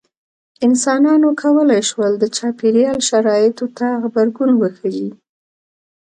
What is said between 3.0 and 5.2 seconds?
شرایطو ته غبرګون وښيي.